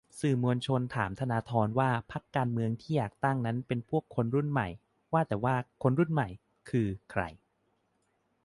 [0.19, 4.67] สื่อมวลชนถามธนาธรว่าพรรคการเมืองที่อยากตั้งนั้นเป็นพวกคนรุ่นใหม่
[5.13, 6.29] ว่าแต่ว่า 'คนรุ่นใหม่'
[6.69, 7.21] คือใคร?